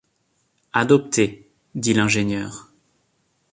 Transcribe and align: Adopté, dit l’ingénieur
Adopté, 0.73 1.47
dit 1.75 1.93
l’ingénieur 1.93 2.71